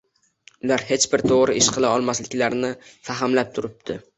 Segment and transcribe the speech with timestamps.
[0.67, 2.73] Ular hech bir to‘g‘ri ish qila olmasliklarini
[3.11, 4.03] fahmlab turibdi